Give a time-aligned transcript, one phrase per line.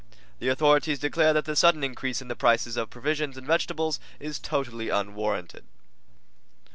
[0.39, 4.39] The authorities declare that the sudden increase in the prices of provisions and vegetables is
[4.39, 5.63] totally unwarranted.